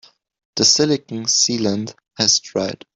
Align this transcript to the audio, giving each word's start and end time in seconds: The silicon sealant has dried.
The 0.55 0.65
silicon 0.65 1.25
sealant 1.27 1.93
has 2.17 2.39
dried. 2.39 2.85